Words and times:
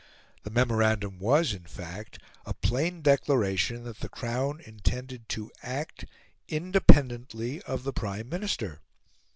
The 0.41 0.49
memorandum 0.49 1.19
was, 1.19 1.53
in 1.53 1.65
fact, 1.65 2.17
a 2.43 2.55
plain 2.55 3.03
declaration 3.03 3.83
that 3.83 3.99
the 3.99 4.09
Crown 4.09 4.59
intended 4.65 5.29
to 5.29 5.51
act 5.61 6.05
independently 6.47 7.61
of 7.67 7.83
the 7.83 7.93
Prime 7.93 8.27
Minister. 8.27 8.81